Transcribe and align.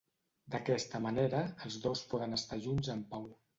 D'aquesta 0.55 1.01
manera, 1.03 1.43
els 1.69 1.79
dos 1.85 2.03
poden 2.15 2.35
estar 2.41 2.61
junts 2.67 2.93
en 2.97 3.07
pau. 3.15 3.33